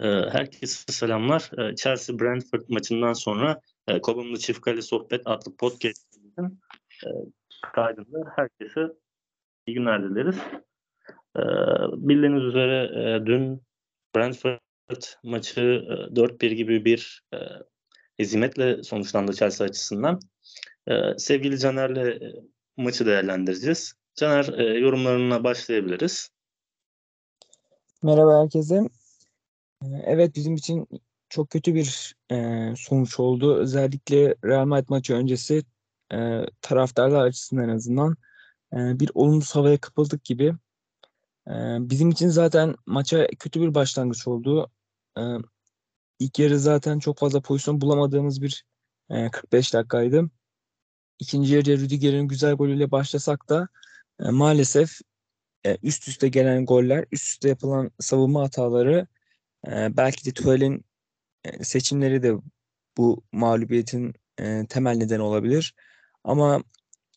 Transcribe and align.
Herkese 0.00 0.92
selamlar. 0.92 1.50
Ee, 1.58 1.76
Chelsea 1.76 2.18
Brentford 2.18 2.62
maçından 2.68 3.12
sonra 3.12 3.60
Kobumlu 4.02 4.38
Çift 4.38 4.60
Kale 4.60 4.82
Sohbet 4.82 5.22
adlı 5.24 5.56
podcast'imizin 5.56 6.60
e, 7.06 7.08
kaydında 7.74 8.32
herkese 8.36 8.92
iyi 9.66 9.74
günler 9.74 10.10
dileriz. 10.10 10.36
Bildiğiniz 11.92 12.42
üzere 12.42 12.90
dün 13.26 13.62
Brentford 14.16 14.58
maçı 15.22 15.60
4-1 15.60 16.54
gibi 16.54 16.84
bir 16.84 17.22
hezimetle 18.16 18.82
sonuçlandı 18.82 19.32
Chelsea 19.32 19.66
açısından. 19.66 20.20
Sevgili 21.16 21.58
Caner'le 21.58 22.20
maçı 22.76 23.06
değerlendireceğiz. 23.06 23.94
Caner 24.14 24.74
yorumlarına 24.78 25.44
başlayabiliriz. 25.44 26.28
Merhaba 28.02 28.42
herkese. 28.42 28.82
Evet 29.84 30.36
bizim 30.36 30.54
için 30.54 30.88
çok 31.28 31.50
kötü 31.50 31.74
bir 31.74 32.16
e, 32.30 32.74
sonuç 32.76 33.20
oldu. 33.20 33.56
Özellikle 33.56 34.34
Real 34.44 34.66
Madrid 34.66 34.88
maçı 34.88 35.14
öncesi 35.14 35.64
e, 36.12 36.46
taraftarlar 36.60 37.26
açısından 37.26 37.68
en 37.68 37.74
azından 37.74 38.16
e, 38.72 39.00
bir 39.00 39.10
olumsuz 39.14 39.56
havaya 39.56 39.78
kapıldık 39.78 40.24
gibi. 40.24 40.54
E, 41.48 41.52
bizim 41.80 42.10
için 42.10 42.28
zaten 42.28 42.74
maça 42.86 43.26
kötü 43.38 43.60
bir 43.60 43.74
başlangıç 43.74 44.28
oldu. 44.28 44.70
E, 45.18 45.22
ilk 46.18 46.38
yarı 46.38 46.58
zaten 46.58 46.98
çok 46.98 47.18
fazla 47.18 47.40
pozisyon 47.40 47.80
bulamadığımız 47.80 48.42
bir 48.42 48.64
e, 49.10 49.30
45 49.30 49.74
dakikaydı. 49.74 50.30
İkinci 51.18 51.54
yarıya 51.54 51.76
Rüdiger'in 51.76 52.28
güzel 52.28 52.54
golüyle 52.54 52.90
başlasak 52.90 53.48
da 53.48 53.68
e, 54.20 54.30
maalesef 54.30 55.00
e, 55.66 55.78
üst 55.82 56.08
üste 56.08 56.28
gelen 56.28 56.66
goller, 56.66 57.04
üst 57.12 57.26
üste 57.26 57.48
yapılan 57.48 57.90
savunma 58.00 58.42
hataları 58.42 59.06
e, 59.66 59.96
belki 59.96 60.24
de 60.26 60.32
Tuval'in 60.32 60.84
e, 61.44 61.64
seçimleri 61.64 62.22
de 62.22 62.34
bu 62.96 63.24
mağlubiyetin 63.32 64.14
e, 64.40 64.66
temel 64.68 64.96
nedeni 64.96 65.22
olabilir. 65.22 65.74
Ama 66.24 66.62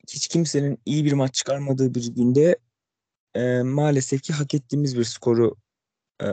hiç 0.10 0.28
kimsenin 0.28 0.80
iyi 0.86 1.06
bir 1.06 1.14
maç 1.14 1.34
çıkarmadığı 1.34 1.96
bir 1.96 2.16
günde 2.16 2.58
e, 3.36 3.62
maalesef 3.64 4.22
ki 4.24 4.34
hak 4.34 4.54
ettiğimiz 4.54 4.98
bir 4.98 5.04
skoru 5.04 5.56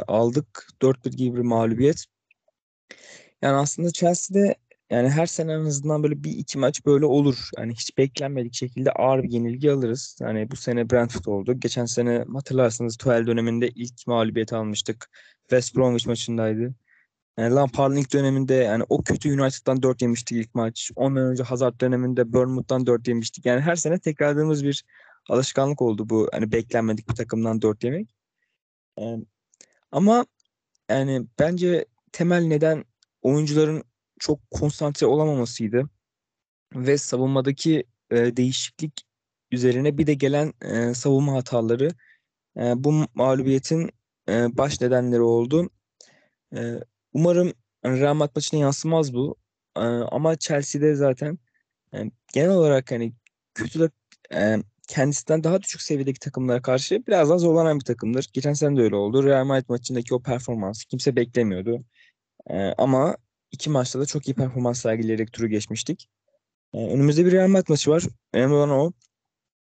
aldık. 0.09 0.69
4-1 0.83 1.17
gibi 1.17 1.37
bir 1.37 1.43
mağlubiyet. 1.43 2.07
Yani 3.43 3.57
aslında 3.57 3.93
Chelsea'de 3.93 4.55
yani 4.91 5.11
her 5.11 5.27
sene 5.27 5.53
en 5.53 5.65
azından 5.65 6.03
böyle 6.03 6.25
bir 6.25 6.31
iki 6.31 6.59
maç 6.59 6.87
böyle 6.87 7.07
olur. 7.07 7.51
Yani 7.59 7.73
hiç 7.73 7.99
beklenmedik 7.99 8.55
şekilde 8.55 8.93
ağır 8.93 9.23
bir 9.23 9.31
yenilgi 9.31 9.73
alırız. 9.73 10.17
Yani 10.21 10.51
bu 10.51 10.57
sene 10.57 10.91
Brentford 10.91 11.25
oldu. 11.25 11.61
Geçen 11.61 11.85
sene 11.85 12.25
hatırlarsınız 12.35 12.97
Tuchel 12.97 13.27
döneminde 13.27 13.69
ilk 13.69 14.07
mağlubiyet 14.07 14.53
almıştık. 14.53 15.11
West 15.51 15.77
Bromwich 15.77 16.07
maçındaydı. 16.07 16.75
Yani 17.39 17.55
Lampard'ın 17.55 17.97
ilk 17.97 18.13
döneminde 18.13 18.55
yani 18.55 18.85
o 18.89 19.03
kötü 19.03 19.41
United'dan 19.41 19.83
4 19.83 20.03
yemiştik 20.03 20.39
ilk 20.39 20.55
maç. 20.55 20.91
Ondan 20.97 21.23
önce 21.23 21.43
Hazard 21.43 21.81
döneminde 21.81 22.33
Bournemouth'tan 22.33 22.87
4 22.87 23.09
yemiştik. 23.09 23.47
Yani 23.47 23.61
her 23.61 23.77
sene 23.77 23.99
tekrarladığımız 23.99 24.65
bir 24.65 24.85
alışkanlık 25.29 25.83
oldu 25.83 26.09
bu. 26.09 26.29
Hani 26.33 26.53
beklenmedik 26.53 27.09
bir 27.09 27.15
takımdan 27.15 27.63
4 27.63 27.85
yemek. 27.85 28.15
Yani, 28.99 29.25
ama 29.93 30.27
yani 30.91 31.27
bence 31.39 31.87
temel 32.13 32.43
neden 32.43 32.85
oyuncuların 33.23 33.85
çok 34.19 34.51
konsantre 34.51 35.07
olamamasıydı. 35.07 35.91
Ve 36.75 36.99
savunmadaki 36.99 37.85
e, 38.11 38.37
değişiklik 38.37 39.03
üzerine 39.51 39.99
bir 39.99 40.07
de 40.07 40.15
gelen 40.15 40.53
e, 40.63 40.95
savunma 40.95 41.33
hataları 41.33 41.89
e, 42.57 42.85
bu 42.85 43.07
mağlubiyetin 43.15 43.91
e, 44.29 44.57
baş 44.57 44.81
nedenleri 44.81 45.21
oldu. 45.23 45.71
E, 46.57 46.75
umarım 47.13 47.53
Real 47.85 48.15
Madrid 48.15 48.37
maçına 48.37 48.61
yansımaz 48.61 49.15
bu. 49.15 49.37
E, 49.77 49.81
ama 49.81 50.37
Chelsea'de 50.37 50.95
zaten 50.95 51.39
e, 51.95 51.99
genel 52.33 52.51
olarak 52.51 52.91
hani 52.91 53.13
kötü 53.55 53.91
e, 54.35 54.57
kendisinden 54.89 55.45
daha 55.45 55.63
düşük 55.63 55.83
seviyedeki 55.83 56.19
takımlara 56.21 56.63
karşı 56.63 57.07
biraz 57.07 57.31
daha 57.31 57.39
zorlanan 57.39 57.79
bir 57.79 57.85
takımdır. 57.85 58.31
Geçen 58.33 58.53
sene 58.53 58.77
de 58.77 58.83
öyle 58.83 58.97
oldu. 58.97 59.25
Real 59.25 59.45
Madrid 59.45 59.67
maçındaki 59.69 60.15
o 60.15 60.23
performansı 60.23 60.87
kimse 60.89 61.17
beklemiyordu. 61.17 61.85
E, 62.51 62.57
ama 62.79 63.17
iki 63.53 63.71
maçta 63.71 64.01
da 64.01 64.07
çok 64.07 64.29
iyi 64.29 64.35
performans 64.35 64.81
sergileyerek 64.81 65.33
turu 65.33 65.49
geçmiştik. 65.49 66.09
E, 66.75 66.79
önümüzde 66.79 67.27
bir 67.27 67.33
Real 67.33 67.49
Madrid 67.49 67.69
maçı 67.69 67.91
var. 67.91 68.05
Önemli 68.33 68.55
olan 68.55 68.71
o. 68.71 68.93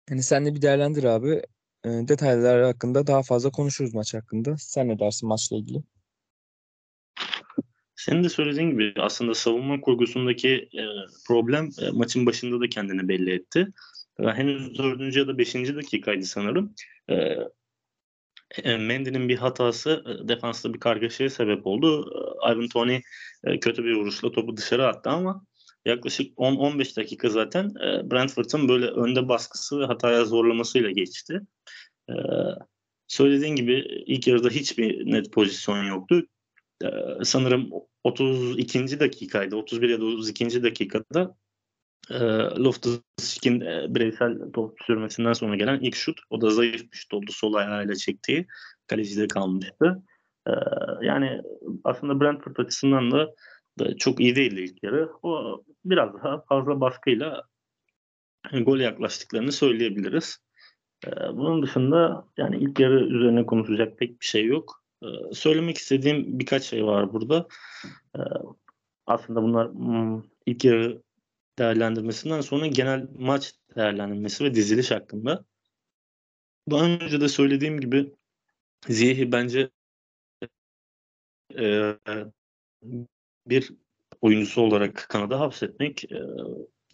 Hani 0.09 0.23
sen 0.23 0.47
de 0.47 0.55
bir 0.55 0.63
değerlendir 0.63 1.05
abi. 1.05 1.43
Detaylar 1.85 2.63
hakkında 2.63 3.07
daha 3.07 3.23
fazla 3.23 3.51
konuşuruz 3.51 3.95
maç 3.95 4.15
hakkında. 4.15 4.57
Sen 4.59 4.89
ne 4.89 4.99
dersin 4.99 5.29
maçla 5.29 5.57
ilgili? 5.57 5.83
Senin 7.97 8.25
de 8.25 8.29
söylediğin 8.29 8.71
gibi 8.71 8.95
aslında 8.99 9.35
savunma 9.35 9.81
kurgusundaki 9.81 10.69
e, 10.73 10.85
problem 11.27 11.71
e, 11.83 11.91
maçın 11.91 12.27
başında 12.27 12.61
da 12.61 12.69
kendini 12.69 13.09
belli 13.09 13.33
etti. 13.35 13.69
E, 14.19 14.23
henüz 14.27 14.79
dördüncü 14.79 15.19
ya 15.19 15.27
da 15.27 15.39
beşinci 15.39 15.77
dakikaydı 15.77 16.25
sanırım. 16.25 16.75
E, 17.11 17.15
e, 18.65 18.77
Mendy'nin 18.77 19.29
bir 19.29 19.37
hatası 19.37 20.05
e, 20.07 20.29
defansta 20.29 20.75
bir 20.75 20.81
kargaşaya 20.81 21.31
sebep 21.31 21.67
oldu. 21.67 22.13
E, 22.47 22.53
Ivan 22.53 22.69
Tony 22.69 23.01
e, 23.45 23.61
kötü 23.61 23.85
bir 23.85 23.97
vuruşla 23.97 24.33
topu 24.33 24.57
dışarı 24.57 24.87
attı 24.87 25.11
ama 25.11 25.45
yaklaşık 25.85 26.39
10-15 26.39 26.97
dakika 26.97 27.29
zaten 27.29 27.65
e, 27.65 28.11
Brentford'un 28.11 28.69
böyle 28.69 28.87
önde 28.87 29.29
baskısı 29.29 29.81
ve 29.81 29.85
hataya 29.85 30.25
zorlamasıyla 30.25 30.91
geçti. 30.91 31.41
E, 32.09 32.15
söylediğin 33.09 33.57
gibi 33.57 34.05
ilk 34.07 34.27
yarıda 34.27 34.49
hiçbir 34.49 35.13
net 35.13 35.33
pozisyon 35.33 35.85
yoktu. 35.85 36.27
E, 36.85 36.89
sanırım 37.25 37.71
32. 38.05 39.01
dakikaydı. 39.01 39.57
31 39.57 39.89
ya 39.89 40.01
da 40.01 40.05
32. 40.05 40.63
dakikada 40.63 41.37
e, 42.11 42.15
Loftus-Cheek'in 42.59 43.61
e, 43.61 43.95
bireysel 43.95 44.53
top 44.53 44.79
sürmesinden 44.87 45.33
sonra 45.33 45.57
gelen 45.57 45.81
ilk 45.81 45.97
şut. 45.97 46.21
O 46.31 46.41
da 46.41 46.51
zayıf 46.51 46.93
bir 46.93 46.97
şut 46.97 47.15
oldu. 47.15 47.31
Sol 47.33 47.55
ayağıyla 47.55 47.95
çektiği. 47.95 48.47
Kalecide 48.87 49.29
kalmıştı. 49.29 50.03
E, 50.47 50.53
yani 51.03 51.43
aslında 51.85 52.21
Brentford 52.21 52.57
açısından 52.57 53.11
da, 53.11 53.35
çok 53.99 54.21
iyi 54.21 54.37
değildi 54.37 54.61
ilk 54.61 54.83
yarı. 54.83 55.13
O 55.23 55.63
biraz 55.85 56.15
daha 56.15 56.41
fazla 56.41 56.81
baskıyla 56.81 57.45
gol 58.53 58.79
yaklaştıklarını 58.79 59.53
söyleyebiliriz. 59.53 60.39
E, 61.07 61.11
bunun 61.11 61.63
dışında 61.63 62.29
yani 62.37 62.57
ilk 62.57 62.81
yarı 62.81 63.05
üzerine 63.05 63.47
konuşacak 63.47 63.99
pek 63.99 64.21
bir 64.21 64.27
şey 64.27 64.47
yok. 64.47 64.85
E, 65.03 65.07
söylemek 65.35 65.79
istediğim 65.79 66.39
birkaç 66.39 66.63
şey 66.63 66.85
var 66.85 67.13
burada. 67.13 67.49
E, 68.17 68.21
aslında 69.07 69.43
bunlar 69.43 69.73
hmm, 69.73 70.23
ilk 70.47 70.65
yarı 70.65 71.03
değerlendirmesinden 71.59 72.41
sonra 72.41 72.67
genel 72.67 73.09
maç 73.19 73.53
değerlendirmesi 73.77 74.45
ve 74.45 74.55
diziliş 74.55 74.91
hakkında. 74.91 75.45
Daha 76.71 76.85
önce 76.85 77.21
de 77.21 77.29
söylediğim 77.29 77.81
gibi 77.81 78.15
Ziyeh'i 78.89 79.33
bence 79.33 79.71
e, 81.59 81.97
bir 83.47 83.73
oyuncusu 84.21 84.63
olarak 84.63 85.07
Kanada 85.09 85.41
hapsetmek 85.41 86.05
e, 86.13 86.19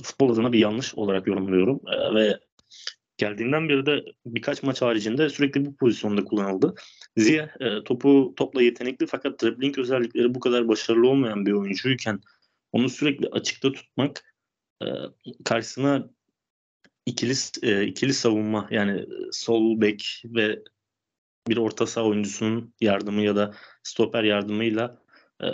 futbol 0.03 0.33
adına 0.33 0.53
bir 0.53 0.59
yanlış 0.59 0.95
olarak 0.95 1.27
yorumluyorum. 1.27 1.81
E, 1.89 2.15
ve 2.15 2.41
geldiğinden 3.17 3.69
beri 3.69 3.87
de 3.87 4.05
birkaç 4.27 4.63
maç 4.63 4.83
haricinde 4.83 5.29
sürekli 5.29 5.67
bu 5.67 5.77
pozisyonda 5.77 6.25
kullanıldı. 6.25 6.75
Ziyeh 7.17 7.49
e, 7.61 7.85
topu 7.85 8.35
topla 8.37 8.63
yetenekli 8.63 9.07
fakat 9.07 9.43
dribbling 9.43 9.79
özellikleri 9.79 10.35
bu 10.35 10.41
kadar 10.41 10.69
başarılı 10.69 11.09
olmayan 11.09 11.47
bir 11.47 11.53
oyuncuyken 11.53 12.21
onu 12.73 12.89
sürekli 12.89 13.29
açıkta 13.29 13.73
tutmak 13.73 14.35
e, 14.83 14.87
karşısına 15.45 16.11
ikili 17.07 17.35
e, 17.63 17.87
ikili 17.87 18.15
savunma 18.15 18.69
yani 18.71 19.07
sol 19.33 19.81
bek 19.81 20.23
ve 20.25 20.63
bir 21.49 21.57
orta 21.57 21.87
saha 21.87 22.05
oyuncusunun 22.05 22.75
yardımı 22.81 23.23
ya 23.23 23.37
da 23.37 23.55
stoper 23.83 24.25
yardımıyla 24.25 25.03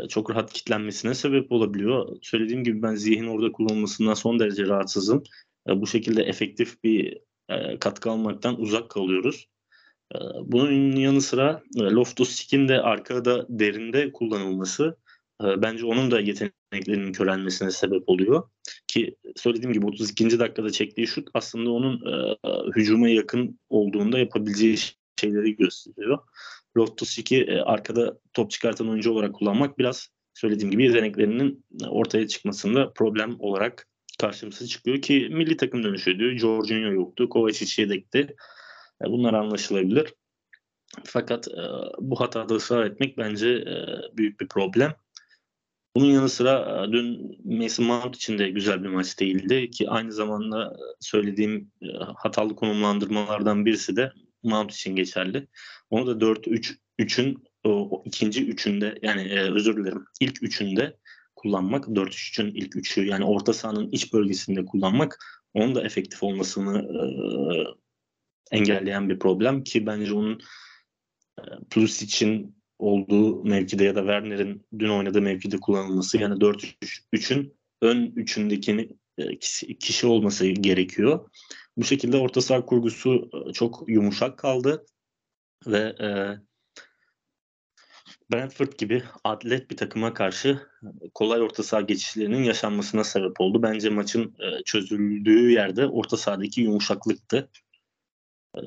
çok 0.09 0.31
rahat 0.31 0.53
kitlenmesine 0.53 1.15
sebep 1.15 1.53
olabiliyor. 1.53 2.17
Söylediğim 2.23 2.65
gibi 2.65 2.83
ben 2.83 2.95
zihin 2.95 3.27
orada 3.27 3.53
kullanılmasından 3.53 4.15
son 4.15 4.39
derece 4.39 4.67
rahatsızım. 4.67 5.23
E, 5.69 5.81
bu 5.81 5.87
şekilde 5.87 6.23
efektif 6.23 6.85
bir 6.85 7.19
e, 7.49 7.79
katkı 7.79 8.11
almaktan 8.11 8.61
uzak 8.61 8.91
kalıyoruz. 8.91 9.49
E, 10.15 10.19
bunun 10.45 10.97
yanı 10.97 11.21
sıra 11.21 11.63
e, 11.77 11.81
Loftus-Cheek'in 11.81 12.69
de 12.69 12.81
arkada 12.81 13.47
derinde 13.49 14.13
kullanılması 14.13 14.97
e, 15.45 15.63
bence 15.63 15.87
onun 15.87 16.11
da 16.11 16.21
yeteneklerinin 16.21 17.13
körelmesine 17.13 17.71
sebep 17.71 18.09
oluyor. 18.09 18.49
Ki 18.87 19.17
söylediğim 19.37 19.73
gibi 19.73 19.87
32. 19.87 20.39
dakikada 20.39 20.71
çektiği 20.71 21.07
şut 21.07 21.29
aslında 21.35 21.71
onun 21.71 21.95
e, 22.13 22.37
hücuma 22.77 23.09
yakın 23.09 23.59
olduğunda 23.69 24.19
yapabileceği 24.19 24.77
şeyleri 25.21 25.57
gösteriyor. 25.57 26.19
Loftus-Cheek'i 26.77 27.45
e, 27.45 27.61
arkada 27.61 28.19
top 28.33 28.51
çıkartan 28.51 28.89
oyuncu 28.89 29.13
olarak 29.13 29.35
kullanmak 29.35 29.79
biraz 29.79 30.09
söylediğim 30.35 30.71
gibi 30.71 30.85
yeteneklerinin 30.85 31.65
ortaya 31.89 32.29
çıkmasında 32.29 32.93
problem 32.93 33.37
olarak 33.39 33.89
karşımıza 34.21 34.67
çıkıyor 34.67 35.03
ki 35.03 35.29
milli 35.31 35.57
takım 35.57 35.85
dönüşüydü. 35.85 36.39
Jorginho 36.39 36.93
yoktu. 36.93 37.29
Kovacic 37.29 37.83
yedekti. 37.83 38.37
E, 39.05 39.05
bunlar 39.05 39.35
anlaşılabilir. 39.35 40.15
Fakat 41.05 41.49
e, 41.49 41.63
bu 41.99 42.21
hatada 42.21 42.55
ısrar 42.55 42.87
etmek 42.87 43.19
bence 43.19 43.49
e, 43.49 43.75
büyük 44.17 44.41
bir 44.41 44.49
problem. 44.49 44.95
Bunun 45.97 46.07
yanı 46.07 46.29
sıra 46.29 46.85
e, 46.85 46.93
dün 46.93 47.39
Mason 47.45 47.87
Mount 47.87 48.17
için 48.17 48.39
de 48.39 48.51
güzel 48.51 48.85
bir 48.85 48.89
maç 48.89 49.21
değildi 49.21 49.71
ki 49.71 49.91
aynı 49.91 50.13
zamanda 50.13 50.77
söylediğim 51.01 51.71
e, 51.83 51.87
hatalı 52.17 52.57
konumlandırmalardan 52.57 53.67
birisi 53.67 53.97
de 53.97 54.13
Mount 54.47 54.73
için 54.73 54.97
geçerli. 54.97 55.47
Onu 55.91 56.07
da 56.07 56.27
4-3-3'ün 56.27 57.45
o 57.65 58.03
ikinci 58.05 58.47
üçünde 58.47 58.99
yani 59.03 59.23
e, 59.23 59.41
özür 59.53 59.77
dilerim 59.77 60.05
ilk 60.21 60.43
üçünde 60.43 60.97
kullanmak 61.37 61.85
4-3-3'ün 61.85 62.55
ilk 62.55 62.77
üçü 62.77 63.07
yani 63.07 63.25
orta 63.25 63.53
sahanın 63.53 63.91
iç 63.91 64.13
bölgesinde 64.13 64.65
kullanmak 64.65 65.19
onun 65.55 65.75
da 65.75 65.83
efektif 65.83 66.23
olmasını 66.23 66.79
e, 66.79 67.03
engelleyen 68.57 69.09
bir 69.09 69.19
problem 69.19 69.65
ki 69.65 69.87
bence 69.87 70.13
onun 70.13 70.41
e, 71.39 71.43
Plus 71.71 72.03
için 72.03 72.57
olduğu 72.79 73.45
mevkide 73.45 73.85
ya 73.85 73.95
da 73.95 74.01
Werner'in 74.01 74.67
dün 74.79 74.89
oynadığı 74.89 75.23
mevkide 75.23 75.57
kullanılması 75.57 76.19
yani 76.19 76.35
4-3-3'ün 76.35 77.55
ön 77.83 78.13
üçündeki 78.17 78.97
e, 79.19 79.39
kişi 79.79 80.07
olması 80.07 80.47
gerekiyor. 80.47 81.31
Bu 81.77 81.85
şekilde 81.85 82.17
orta 82.17 82.41
saha 82.41 82.67
kurgusu 82.67 83.31
e, 83.49 83.53
çok 83.53 83.85
yumuşak 83.89 84.39
kaldı 84.39 84.87
ve 85.67 85.79
e, 85.79 86.09
Brentford 88.33 88.73
gibi 88.79 89.03
atlet 89.25 89.71
bir 89.71 89.77
takıma 89.77 90.15
karşı 90.15 90.61
kolay 91.15 91.43
orta 91.43 91.63
saha 91.63 91.81
geçişlerinin 91.81 92.43
yaşanmasına 92.43 93.05
sebep 93.05 93.41
oldu. 93.41 93.63
Bence 93.63 93.91
maçın 93.91 94.35
e, 94.39 94.63
çözüldüğü 94.65 95.51
yerde 95.51 95.87
orta 95.87 96.17
sahadaki 96.17 96.61
yumuşaklıktı. 96.61 97.51
E, 98.57 98.61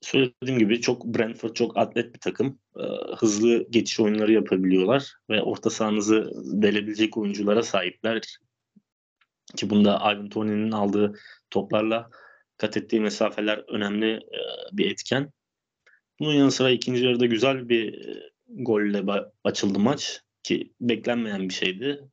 söylediğim 0.00 0.58
gibi 0.58 0.80
çok 0.80 1.04
Brentford 1.04 1.54
çok 1.54 1.76
atlet 1.76 2.14
bir 2.14 2.20
takım. 2.20 2.58
E, 2.76 2.84
hızlı 3.16 3.70
geçiş 3.70 4.00
oyunları 4.00 4.32
yapabiliyorlar 4.32 5.14
ve 5.30 5.42
orta 5.42 5.70
sahanızı 5.70 6.30
delebilecek 6.62 7.16
oyunculara 7.16 7.62
sahipler. 7.62 8.22
Ki 9.56 9.70
bunda 9.70 9.96
Ivan 9.96 10.28
Toney'nin 10.28 10.72
aldığı 10.72 11.14
toplarla 11.50 12.10
kat 12.56 12.76
ettiği 12.76 13.00
mesafeler 13.00 13.64
önemli 13.68 14.20
bir 14.72 14.90
etken. 14.90 15.32
Bunun 16.20 16.32
yanı 16.32 16.52
sıra 16.52 16.70
ikinci 16.70 17.04
yarıda 17.04 17.26
güzel 17.26 17.68
bir 17.68 18.08
golle 18.48 19.04
açıldı 19.44 19.78
maç 19.78 20.20
ki 20.42 20.72
beklenmeyen 20.80 21.48
bir 21.48 21.54
şeydi. 21.54 22.08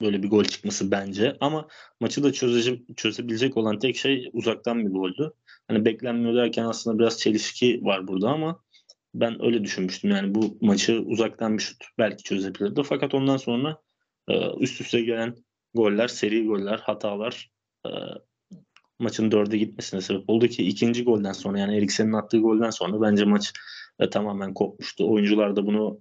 Böyle 0.00 0.22
bir 0.22 0.30
gol 0.30 0.44
çıkması 0.44 0.90
bence 0.90 1.36
ama 1.40 1.68
maçı 2.00 2.22
da 2.22 2.32
çöze, 2.32 2.78
çözebilecek 2.96 3.56
olan 3.56 3.78
tek 3.78 3.96
şey 3.96 4.30
uzaktan 4.32 4.86
bir 4.86 4.90
goldü. 4.90 5.32
Hani 5.68 5.84
beklenmiyor 5.84 6.36
derken 6.36 6.64
aslında 6.64 6.98
biraz 6.98 7.18
çelişki 7.18 7.80
var 7.84 8.08
burada 8.08 8.28
ama 8.28 8.62
ben 9.14 9.44
öyle 9.44 9.64
düşünmüştüm. 9.64 10.10
Yani 10.10 10.34
bu 10.34 10.58
maçı 10.60 11.00
uzaktan 11.00 11.58
bir 11.58 11.62
şut 11.62 11.84
belki 11.98 12.22
çözebilirdi. 12.24 12.82
Fakat 12.82 13.14
ondan 13.14 13.36
sonra 13.36 13.82
e, 14.28 14.50
üst 14.60 14.80
üste 14.80 15.00
gelen 15.00 15.36
goller, 15.74 16.08
seri 16.08 16.46
goller, 16.46 16.78
hatalar 16.78 17.50
e, 17.86 17.90
maçın 18.98 19.32
dörde 19.32 19.58
gitmesine 19.58 20.00
sebep 20.00 20.30
oldu 20.30 20.48
ki 20.48 20.62
ikinci 20.68 21.04
golden 21.04 21.32
sonra 21.32 21.58
yani 21.58 21.76
Eriksen'in 21.76 22.12
attığı 22.12 22.38
golden 22.38 22.70
sonra 22.70 23.00
bence 23.00 23.24
maç 23.24 23.52
e, 23.98 24.10
tamamen 24.10 24.54
kopmuştu. 24.54 25.12
Oyuncular 25.12 25.56
da 25.56 25.66
bunu 25.66 26.00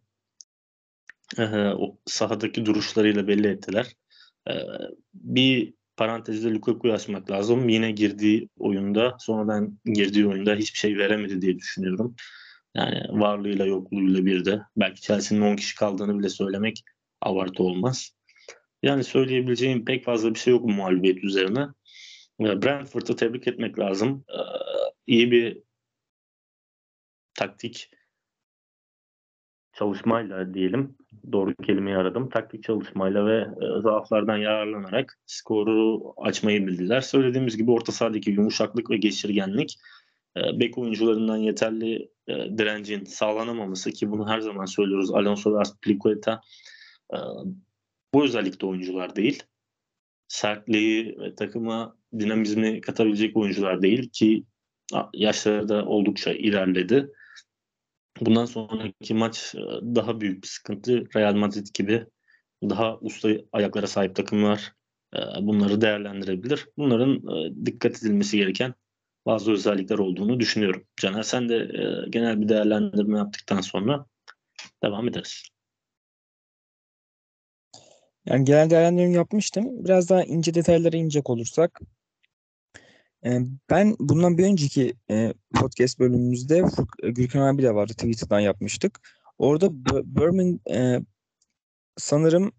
e, 1.38 1.44
o 1.58 1.98
sahadaki 2.06 2.66
duruşlarıyla 2.66 3.28
belli 3.28 3.48
ettiler. 3.48 3.96
E, 4.50 4.54
bir 5.14 5.74
parantezde 5.98 6.54
Lukaku'yu 6.54 6.94
açmak 6.94 7.32
lazım. 7.32 7.70
Yine 7.70 7.92
girdiği 7.92 8.50
oyunda, 8.58 9.16
sonradan 9.20 9.80
girdiği 9.86 10.28
oyunda 10.28 10.56
hiçbir 10.56 10.80
şey 10.80 10.98
veremedi 10.98 11.42
diye 11.42 11.58
düşünüyorum. 11.58 12.16
Yani 12.76 13.04
varlığıyla 13.10 13.66
yokluğuyla 13.66 14.26
bir 14.26 14.46
de. 14.46 14.62
Belki 14.78 15.02
Chelsea'nin 15.02 15.42
10 15.42 15.56
kişi 15.56 15.76
kaldığını 15.76 16.20
bile 16.20 16.30
söylemek 16.30 16.84
abartı 17.22 17.64
olmaz. 17.64 18.12
Yani 18.84 19.04
söyleyebileceğim 19.04 19.86
pek 19.86 20.06
fazla 20.06 20.34
bir 20.34 20.40
şey 20.40 20.54
yok 20.54 20.64
bu 20.64 20.72
mağlubiyet 20.72 21.24
üzerine. 21.24 21.68
Brentford'u 22.40 23.16
tebrik 23.16 23.48
etmek 23.48 23.80
lazım. 23.80 24.26
Ee, 24.30 24.40
iyi 25.08 25.32
bir 25.32 25.64
taktik 27.34 27.90
çalışmayla 29.74 30.54
diyelim 30.54 30.98
doğru 31.32 31.56
kelimeyi 31.56 31.98
aradım. 31.98 32.30
Taktik 32.30 32.64
çalışmayla 32.64 33.26
ve 33.26 33.38
e, 33.38 33.82
zaaflardan 33.82 34.38
yararlanarak 34.38 35.20
skoru 35.26 36.14
açmayı 36.18 36.68
bildiler. 36.68 37.02
Söylediğimiz 37.02 37.58
gibi 37.58 37.72
orta 37.72 37.92
sahadaki 37.92 38.32
yumuşaklık 38.32 38.90
ve 38.90 38.98
geçirgenlik 38.98 39.78
e, 40.38 40.60
bek 40.60 40.78
oyuncularından 40.78 41.38
yeterli 41.38 42.10
e, 42.28 42.34
direncin 42.58 43.04
sağlanamaması 43.04 43.92
ki 43.92 44.12
bunu 44.12 44.30
her 44.30 44.40
zaman 44.40 44.66
söylüyoruz. 44.66 45.12
Alonso 45.12 45.54
ve 45.54 45.60
Aspilicueta 45.60 46.42
bu 48.14 48.24
özellikle 48.24 48.68
oyuncular 48.68 49.16
değil. 49.16 49.44
Sertliği 50.28 51.20
ve 51.20 51.36
takıma 51.36 51.98
dinamizmi 52.20 52.82
katabilecek 52.82 53.38
oyuncular 53.38 53.82
değil 53.82 54.10
ki 54.10 54.44
yaşları 55.14 55.70
da 55.70 55.86
oldukça 55.86 56.34
ilerledi. 56.34 57.12
Bundan 58.22 58.46
sonraki 58.46 59.14
maç 59.14 59.56
e, 59.56 59.60
daha 59.96 60.22
büyük 60.22 60.44
bir 60.44 60.48
sıkıntı. 60.48 61.06
Real 61.16 61.36
Madrid 61.36 61.68
gibi 61.74 62.06
daha 62.64 62.98
usta 63.00 63.30
ayaklara 63.52 63.88
sahip 63.88 64.16
takımlar 64.16 64.74
e, 65.16 65.20
bunları 65.42 65.82
değerlendirebilir. 65.82 66.68
Bunların 66.78 67.38
e, 67.38 67.66
dikkat 67.66 68.04
edilmesi 68.04 68.38
gereken 68.38 68.74
bazı 69.26 69.52
özellikler 69.52 69.98
olduğunu 69.98 70.40
düşünüyorum. 70.40 70.84
Caner 71.02 71.24
sen 71.24 71.50
de 71.50 71.72
genel 72.10 72.42
bir 72.42 72.50
değerlendirme 72.50 73.18
yaptıktan 73.18 73.62
sonra 73.62 74.06
devam 74.84 75.08
ederiz. 75.08 75.55
Yani 78.26 78.46
genel 78.46 78.70
değerlendirme 78.70 79.14
yapmıştım. 79.14 79.86
Biraz 79.86 80.10
daha 80.10 80.24
ince 80.24 80.54
detaylara 80.54 80.98
inecek 80.98 81.30
olursak 81.30 81.82
ben 83.70 83.96
bundan 84.00 84.38
bir 84.38 84.46
önceki 84.46 84.94
podcast 85.54 86.00
bölümümüzde 86.00 86.64
Gürkan 87.04 87.42
abi 87.42 87.64
de 87.64 87.76
vardı 87.76 87.94
Twitter'dan 87.94 88.40
yapmıştık. 88.40 89.00
Orada 89.38 89.74
Birmingham 90.06 91.06
sanırım 91.98 92.52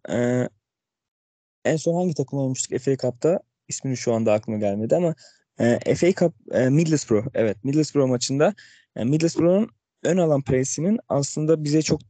en 1.64 1.76
son 1.76 1.94
hangi 1.94 2.14
takım 2.14 2.38
olmuştuk 2.38 2.80
FA 2.80 2.96
Cup'ta? 2.96 3.40
İsmini 3.68 3.96
şu 3.96 4.14
anda 4.14 4.32
aklıma 4.32 4.58
gelmedi 4.58 4.96
ama 4.96 5.14
FA 5.96 6.12
Cup 6.12 6.34
Middlesbrough 6.70 7.26
evet 7.34 7.64
Middlesbrough 7.64 8.08
maçında 8.08 8.54
Middlesbrough'un 8.96 9.70
ön 10.04 10.16
alan 10.16 10.42
presinin 10.42 10.98
aslında 11.08 11.64
bize 11.64 11.82
çok 11.82 12.00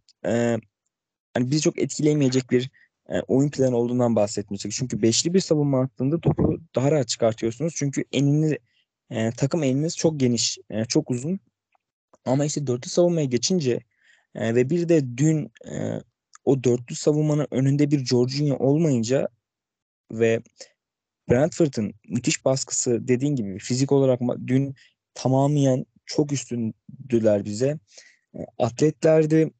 hani 1.35 1.51
bizi 1.51 1.61
çok 1.61 1.79
etkileyemeyecek 1.79 2.51
bir 2.51 2.71
e, 3.09 3.21
oyun 3.21 3.51
planı 3.51 3.77
olduğundan 3.77 4.17
bahsetmiştik. 4.17 4.73
Çünkü 4.73 5.03
beşli 5.03 5.35
bir 5.35 5.41
savunma 5.41 5.81
hattında 5.81 6.21
topu 6.21 6.61
daha 6.75 6.91
rahat 6.91 7.09
çıkartıyorsunuz. 7.09 7.75
Çünkü 7.77 8.05
enini 8.13 8.59
e, 9.11 9.31
takım 9.31 9.63
eliniz 9.63 9.97
çok 9.97 10.21
geniş, 10.21 10.59
e, 10.71 10.85
çok 10.85 11.11
uzun. 11.11 11.41
Ama 12.25 12.45
işte 12.45 12.67
dörtlü 12.67 12.91
savunmaya 12.91 13.27
geçince 13.27 13.81
e, 14.35 14.55
ve 14.55 14.71
bir 14.71 14.89
de 14.89 15.17
dün 15.17 15.53
e, 15.65 16.01
o 16.45 16.65
dörtlü 16.65 16.95
savunmanın 16.95 17.47
önünde 17.51 17.91
bir 17.91 18.07
Jorginho 18.07 18.57
olmayınca 18.57 19.29
ve 20.13 20.43
Brentford'un 21.31 21.95
müthiş 22.09 22.45
baskısı 22.45 23.09
dediğin 23.09 23.37
gibi 23.37 23.59
fizik 23.59 23.93
olarak 23.93 24.21
dün 24.47 24.75
tamamen 25.15 25.87
çok 26.07 26.33
üstündüler 26.33 27.45
bize. 27.45 27.79
E, 28.35 28.39
atletlerdi 28.59 29.51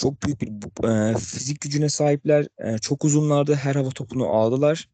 çok 0.00 0.22
büyük 0.22 0.40
bir 0.40 0.48
e, 0.88 1.18
fizik 1.18 1.60
gücüne 1.60 1.88
sahipler. 1.88 2.46
E, 2.58 2.78
çok 2.78 3.04
uzunlardı. 3.04 3.54
Her 3.54 3.74
hava 3.74 3.90
topunu 3.90 4.26
aldılar. 4.26 4.88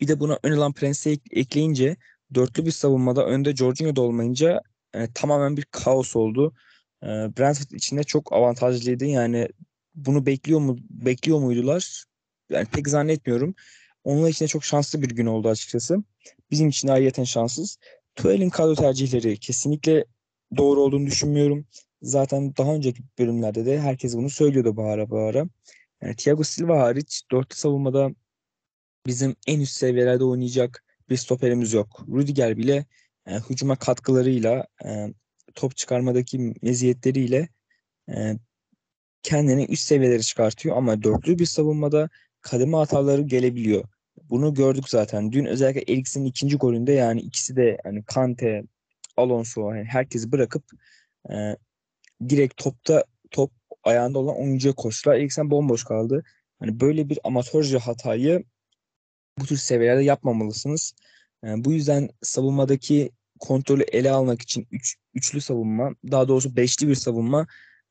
Bir 0.00 0.08
de 0.08 0.20
buna 0.20 0.38
ön 0.42 0.52
alan 0.52 0.72
Prence'i 0.72 1.20
ekleyince 1.30 1.96
dörtlü 2.34 2.66
bir 2.66 2.70
savunmada 2.70 3.26
önde 3.26 3.56
Jorginho 3.56 3.96
da 3.96 4.00
olmayınca 4.00 4.60
e, 4.94 5.12
tamamen 5.14 5.56
bir 5.56 5.64
kaos 5.64 6.16
oldu. 6.16 6.54
E, 7.02 7.06
Brentford 7.06 7.70
içinde 7.70 8.04
çok 8.04 8.32
avantajlıydı. 8.32 9.04
Yani 9.04 9.48
bunu 9.94 10.26
bekliyor 10.26 10.60
mu 10.60 10.76
bekliyor 10.90 11.38
muydular? 11.40 12.04
Yani 12.50 12.66
pek 12.66 12.88
zannetmiyorum. 12.88 13.54
Onlar 14.04 14.28
için 14.28 14.44
de 14.44 14.48
çok 14.48 14.64
şanslı 14.64 15.02
bir 15.02 15.10
gün 15.10 15.26
oldu 15.26 15.48
açıkçası. 15.48 15.96
Bizim 16.50 16.68
için 16.68 16.88
de 16.88 17.24
şanssız. 17.24 17.78
Tuel'in 18.14 18.50
kadro 18.50 18.74
tercihleri 18.74 19.38
kesinlikle 19.38 20.04
doğru 20.56 20.80
olduğunu 20.80 21.06
düşünmüyorum. 21.06 21.66
Zaten 22.02 22.56
daha 22.56 22.74
önceki 22.74 23.02
bölümlerde 23.18 23.66
de 23.66 23.80
herkes 23.80 24.16
bunu 24.16 24.30
söylüyordu 24.30 24.76
bağıra 24.76 25.10
bağıra. 25.10 25.46
Yani 26.02 26.16
Thiago 26.16 26.42
Silva 26.44 26.78
hariç 26.78 27.22
dörtlü 27.32 27.56
savunmada 27.56 28.10
bizim 29.06 29.36
en 29.46 29.60
üst 29.60 29.72
seviyelerde 29.72 30.24
oynayacak 30.24 30.84
bir 31.08 31.16
stoperimiz 31.16 31.72
yok. 31.72 32.04
Rudiger 32.08 32.56
bile 32.56 32.86
e, 33.26 33.38
hücuma 33.50 33.76
katkılarıyla 33.76 34.66
e, 34.84 35.08
top 35.54 35.76
çıkarmadaki 35.76 36.54
meziyetleriyle 36.62 37.48
e, 38.08 38.36
kendini 39.22 39.64
üst 39.64 39.82
seviyelere 39.82 40.22
çıkartıyor 40.22 40.76
ama 40.76 41.02
dörtlü 41.02 41.38
bir 41.38 41.46
savunmada 41.46 42.08
kademe 42.40 42.76
hataları 42.76 43.22
gelebiliyor. 43.22 43.84
Bunu 44.30 44.54
gördük 44.54 44.88
zaten. 44.88 45.32
Dün 45.32 45.44
özellikle 45.44 45.92
Eriksen'in 45.92 46.24
ikinci 46.24 46.56
golünde 46.56 46.92
yani 46.92 47.20
ikisi 47.20 47.56
de 47.56 47.78
yani 47.84 48.02
Kante, 48.04 48.64
Alonso 49.16 49.72
yani 49.72 49.84
herkesi 49.84 50.32
bırakıp 50.32 50.64
e, 51.30 51.56
direkt 52.28 52.56
topta 52.56 53.04
top 53.30 53.52
ayağında 53.84 54.18
olan 54.18 54.36
oyuncuya 54.36 54.74
koştular. 54.74 55.16
Eriksen 55.16 55.50
bomboş 55.50 55.84
kaldı. 55.84 56.24
Hani 56.58 56.80
böyle 56.80 57.08
bir 57.08 57.18
amatörce 57.24 57.78
hatayı 57.78 58.44
bu 59.38 59.46
tür 59.46 59.56
seviyelerde 59.56 60.02
yapmamalısınız. 60.02 60.94
Yani 61.44 61.64
bu 61.64 61.72
yüzden 61.72 62.08
savunmadaki 62.22 63.10
kontrolü 63.40 63.82
ele 63.82 64.10
almak 64.10 64.42
için 64.42 64.68
üç, 64.70 64.96
üçlü 65.14 65.40
savunma, 65.40 65.94
daha 66.10 66.28
doğrusu 66.28 66.56
beşli 66.56 66.88
bir 66.88 66.94
savunma 66.94 67.46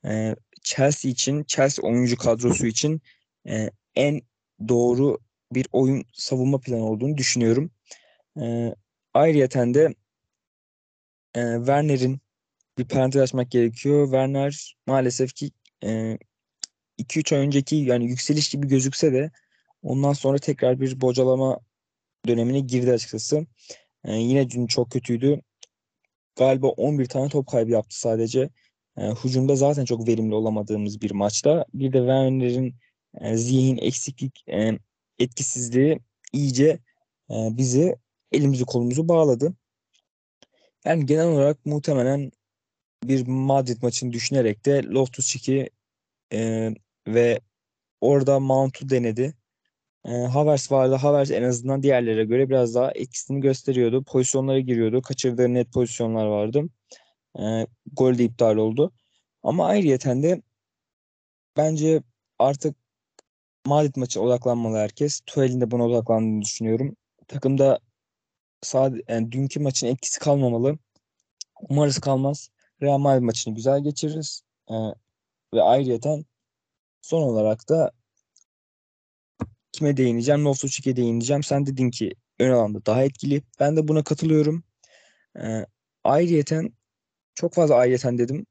e, 0.06 0.36
Chelsea 0.64 1.12
için, 1.12 1.44
Chelsea 1.44 1.86
oyuncu 1.86 2.18
kadrosu 2.18 2.68
için 2.68 3.02
e, 3.48 3.70
en 3.96 4.22
doğru 4.68 5.18
bir 5.52 5.68
oyun 5.72 6.04
savunma 6.14 6.60
planı 6.60 6.86
olduğunu 6.86 7.18
düşünüyorum. 7.18 7.72
E, 8.42 8.76
ayrıyeten 9.14 9.74
de 9.74 9.96
e, 11.36 11.42
Werner'in 11.58 12.20
bir 12.80 12.86
parantez 12.86 13.22
açmak 13.22 13.52
gerekiyor. 13.52 14.06
Werner 14.06 14.76
maalesef 14.88 15.34
ki 15.34 15.52
e, 15.84 16.18
2-3 17.00 17.36
ay 17.36 17.42
önceki 17.42 17.76
yani 17.76 18.06
yükseliş 18.06 18.50
gibi 18.50 18.68
gözükse 18.68 19.14
de 19.14 19.32
ondan 19.84 20.14
sonra 20.14 20.38
tekrar 20.38 20.80
bir 20.82 21.02
bocalama 21.02 21.60
dönemine 22.28 22.60
girdi 22.60 22.92
açıkçası. 22.92 23.46
E, 24.06 24.14
yine 24.16 24.50
dün 24.50 24.68
çok 24.68 24.92
kötüydü. 24.92 25.42
Galiba 26.36 26.68
11 26.68 27.06
tane 27.06 27.30
top 27.30 27.48
kaybı 27.48 27.72
yaptı 27.72 28.00
sadece. 28.00 28.50
E, 28.98 29.02
hücumda 29.24 29.56
zaten 29.56 29.86
çok 29.86 30.08
verimli 30.08 30.36
olamadığımız 30.36 31.02
bir 31.02 31.12
maçta. 31.12 31.66
Bir 31.74 31.94
de 31.94 31.98
Werner'in 31.98 32.76
e, 33.22 33.38
zihin 33.38 33.78
eksiklik 33.78 34.44
e, 34.50 34.80
etkisizliği 35.20 36.00
iyice 36.34 36.80
e, 37.30 37.36
bizi 37.52 37.96
elimizi 38.32 38.66
kolumuzu 38.66 39.08
bağladı. 39.08 39.54
Yani 40.86 41.06
genel 41.06 41.28
olarak 41.28 41.66
muhtemelen 41.66 42.32
bir 43.04 43.28
Madrid 43.28 43.82
maçını 43.82 44.14
düşünerek 44.14 44.66
de 44.66 44.82
Loftus-Cheek'i 44.84 45.70
e, 46.34 46.70
ve 47.08 47.40
orada 48.02 48.40
Mount'u 48.40 48.90
denedi. 48.90 49.34
E, 50.06 50.12
Havertz 50.12 50.72
vardı. 50.72 50.96
Havertz 50.96 51.32
en 51.32 51.44
azından 51.44 51.84
diğerlere 51.84 52.26
göre 52.26 52.50
biraz 52.50 52.76
daha 52.76 52.92
etkisini 52.92 53.42
gösteriyordu. 53.42 54.04
Pozisyonlara 54.04 54.60
giriyordu. 54.60 55.02
Kaçırdığı 55.02 55.54
net 55.54 55.74
pozisyonlar 55.74 56.26
vardı. 56.26 56.64
E, 57.40 57.68
gol 57.94 58.18
de 58.18 58.24
iptal 58.24 58.58
oldu. 58.58 58.92
Ama 59.44 59.66
ayrıyeten 59.68 60.24
de 60.24 60.42
bence 61.58 62.04
artık 62.40 62.76
Madrid 63.68 63.96
maçı 63.96 64.22
odaklanmalı 64.22 64.78
herkes. 64.78 65.22
Tuhel'in 65.26 65.62
de 65.62 65.72
buna 65.72 65.86
odaklandığını 65.88 66.42
düşünüyorum. 66.42 66.96
Takımda 67.28 67.80
sadece 68.62 69.04
yani 69.08 69.32
dünkü 69.32 69.60
maçın 69.60 69.88
etkisi 69.88 70.20
kalmamalı. 70.20 70.78
Umarız 71.70 72.00
kalmaz. 72.00 72.50
Real 72.82 72.98
Madrid 72.98 73.24
maçını 73.24 73.56
güzel 73.56 73.84
geçiririz. 73.84 74.44
Ee, 74.70 74.74
ve 75.54 75.62
ayrıyeten 75.62 76.26
son 77.02 77.22
olarak 77.22 77.70
da 77.70 77.92
kime 79.72 79.98
değineceğim? 79.98 80.46
Loftus-Cheek'e 80.46 80.96
değineceğim. 80.96 81.44
Sen 81.44 81.66
dedin 81.66 81.92
ki 81.92 82.14
ön 82.40 82.52
alanda 82.52 82.86
daha 82.86 83.04
etkili. 83.04 83.44
Ben 83.60 83.78
de 83.78 83.88
buna 83.88 84.04
katılıyorum. 84.04 84.64
Ee, 85.40 85.66
ayrıyeten 86.04 86.74
çok 87.36 87.54
fazla 87.54 87.76
ayrıyeten 87.76 88.18
dedim. 88.18 88.46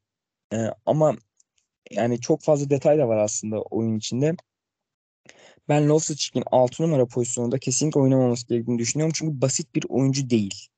Ee, 0.52 0.70
ama 0.86 1.16
yani 1.90 2.20
çok 2.20 2.42
fazla 2.42 2.70
detay 2.70 2.98
da 2.98 3.08
var 3.08 3.16
aslında 3.16 3.62
oyun 3.62 3.98
içinde. 3.98 4.36
Ben 5.68 5.88
Loftus-Cheek'in 5.88 6.44
6 6.50 6.82
numara 6.82 7.06
pozisyonunda 7.06 7.58
kesinlikle 7.58 8.00
oynamaması 8.00 8.46
gerektiğini 8.46 8.78
düşünüyorum. 8.78 9.12
Çünkü 9.16 9.40
basit 9.40 9.74
bir 9.74 9.84
oyuncu 9.88 10.30
değil. 10.30 10.68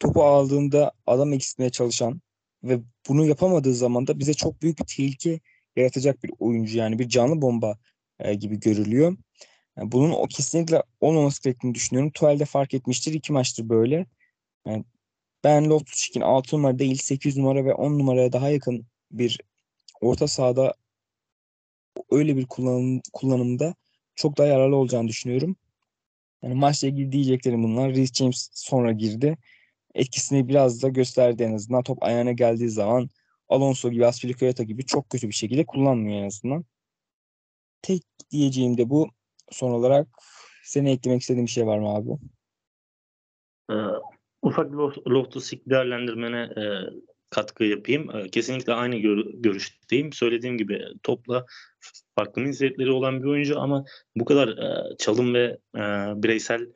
Topu 0.00 0.24
aldığında 0.24 0.92
adam 1.06 1.32
eksiltmeye 1.32 1.70
çalışan 1.70 2.20
ve 2.64 2.80
bunu 3.08 3.26
yapamadığı 3.26 3.74
zaman 3.74 4.06
da 4.06 4.18
bize 4.18 4.34
çok 4.34 4.62
büyük 4.62 4.78
bir 4.78 4.84
tehlike 4.84 5.40
yaratacak 5.76 6.22
bir 6.24 6.30
oyuncu. 6.38 6.78
Yani 6.78 6.98
bir 6.98 7.08
canlı 7.08 7.42
bomba 7.42 7.78
e, 8.18 8.34
gibi 8.34 8.60
görülüyor. 8.60 9.16
Yani 9.76 9.92
bunun 9.92 10.10
o 10.10 10.26
kesinlikle 10.26 10.82
olmaması 11.00 11.42
gerektiğini 11.42 11.74
düşünüyorum. 11.74 12.12
Tuval'de 12.12 12.44
fark 12.44 12.74
etmiştir. 12.74 13.14
iki 13.14 13.32
maçtır 13.32 13.68
böyle. 13.68 14.06
Yani 14.66 14.84
ben 15.44 15.64
Loftus-Cheek'in 15.64 16.20
6 16.20 16.56
numara 16.56 16.78
değil 16.78 16.96
8 16.96 17.36
numara 17.36 17.64
ve 17.64 17.74
10 17.74 17.98
numaraya 17.98 18.32
daha 18.32 18.50
yakın 18.50 18.86
bir 19.10 19.40
orta 20.00 20.28
sahada 20.28 20.74
öyle 22.10 22.36
bir 22.36 22.46
kullanım, 22.46 23.00
kullanımda 23.12 23.74
çok 24.14 24.38
daha 24.38 24.46
yararlı 24.46 24.76
olacağını 24.76 25.08
düşünüyorum. 25.08 25.56
Yani 26.42 26.54
maçla 26.54 26.88
ilgili 26.88 27.12
diyeceklerim 27.12 27.62
bunlar. 27.64 27.90
Reece 27.90 28.14
James 28.14 28.50
sonra 28.54 28.92
girdi. 28.92 29.38
Etkisini 29.96 30.48
biraz 30.48 30.82
da 30.82 30.88
gösterdi 30.88 31.42
en 31.42 31.54
azından. 31.54 31.82
Top 31.82 32.02
ayağına 32.02 32.32
geldiği 32.32 32.68
zaman 32.70 33.10
Alonso 33.48 33.90
gibi, 33.90 34.06
Aspilicueta 34.06 34.62
gibi 34.62 34.86
çok 34.86 35.10
kötü 35.10 35.28
bir 35.28 35.34
şekilde 35.34 35.66
kullanmıyor 35.66 36.22
en 36.22 36.26
azından. 36.26 36.64
Tek 37.82 38.02
diyeceğim 38.30 38.78
de 38.78 38.90
bu. 38.90 39.08
Son 39.50 39.70
olarak 39.70 40.08
senin 40.64 40.86
eklemek 40.86 41.20
istediğin 41.20 41.46
bir 41.46 41.50
şey 41.50 41.66
var 41.66 41.78
mı 41.78 41.88
abi? 41.88 42.10
Ee, 43.70 43.74
ufak 44.42 44.72
bir 44.72 45.10
Loftus 45.10 45.52
değerlendirmene 45.66 46.40
e, 46.40 46.62
katkı 47.30 47.64
yapayım. 47.64 48.10
Ee, 48.16 48.28
kesinlikle 48.28 48.72
aynı 48.72 48.96
gör- 48.96 49.32
görüşteyim. 49.34 50.12
Söylediğim 50.12 50.58
gibi 50.58 50.84
topla 51.02 51.46
farklı 52.14 52.42
meziyetleri 52.42 52.90
olan 52.90 53.22
bir 53.22 53.28
oyuncu 53.28 53.60
ama 53.60 53.84
bu 54.16 54.24
kadar 54.24 54.48
e, 54.48 54.96
çalım 54.98 55.34
ve 55.34 55.58
e, 55.76 55.80
bireysel 56.22 56.66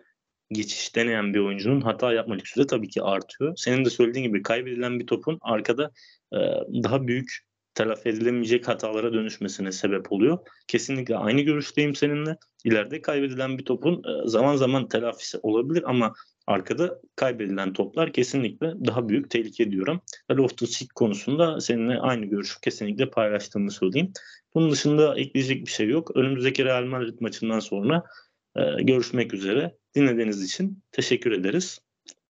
geçiş 0.52 0.96
deneyen 0.96 1.34
bir 1.34 1.38
oyuncunun 1.38 1.80
hata 1.80 2.12
yapma 2.12 2.34
lüksü 2.34 2.60
de 2.60 2.66
tabii 2.66 2.88
ki 2.88 3.02
artıyor. 3.02 3.56
Senin 3.56 3.84
de 3.84 3.90
söylediğin 3.90 4.26
gibi 4.26 4.42
kaybedilen 4.42 5.00
bir 5.00 5.06
topun 5.06 5.38
arkada 5.42 5.90
e, 6.32 6.38
daha 6.82 7.06
büyük 7.06 7.50
telafi 7.74 8.08
edilemeyecek 8.08 8.68
hatalara 8.68 9.12
dönüşmesine 9.12 9.72
sebep 9.72 10.12
oluyor. 10.12 10.38
Kesinlikle 10.68 11.16
aynı 11.16 11.40
görüşteyim 11.40 11.94
seninle. 11.94 12.36
İleride 12.64 13.02
kaybedilen 13.02 13.58
bir 13.58 13.64
topun 13.64 13.94
e, 13.94 14.28
zaman 14.28 14.56
zaman 14.56 14.88
telafisi 14.88 15.38
olabilir 15.42 15.82
ama 15.86 16.14
arkada 16.46 17.00
kaybedilen 17.16 17.72
toplar 17.72 18.12
kesinlikle 18.12 18.66
daha 18.86 19.08
büyük 19.08 19.30
tehlike 19.30 19.70
diyorum. 19.70 20.00
Loftus-Cheek 20.30 20.88
konusunda 20.94 21.60
seninle 21.60 21.98
aynı 21.98 22.26
görüşü 22.26 22.60
kesinlikle 22.60 23.10
paylaştığımı 23.10 23.70
söyleyeyim. 23.70 24.12
Bunun 24.54 24.70
dışında 24.70 25.18
ekleyecek 25.18 25.66
bir 25.66 25.70
şey 25.70 25.88
yok. 25.88 26.16
Önümüzdeki 26.16 26.64
Real 26.64 26.84
Madrid 26.84 27.20
maçından 27.20 27.60
sonra 27.60 28.02
görüşmek 28.80 29.34
üzere. 29.34 29.76
Dinlediğiniz 29.94 30.42
için 30.44 30.82
teşekkür 30.92 31.32
ederiz. 31.32 31.80